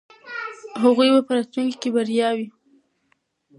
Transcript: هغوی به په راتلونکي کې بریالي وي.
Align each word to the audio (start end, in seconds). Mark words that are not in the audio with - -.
هغوی 0.83 1.09
به 1.13 1.21
په 1.27 1.31
راتلونکي 1.37 1.75
کې 1.81 1.89
بریالي 1.95 2.35
وي. 2.43 2.47